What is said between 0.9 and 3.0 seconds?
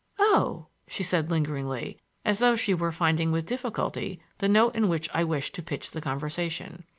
said lingeringly, as though she were